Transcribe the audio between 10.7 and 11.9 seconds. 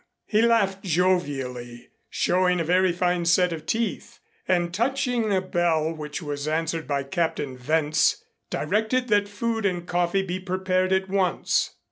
at once.